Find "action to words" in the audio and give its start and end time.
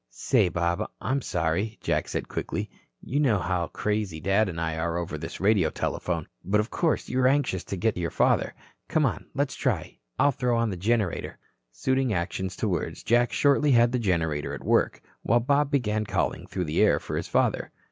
12.13-13.03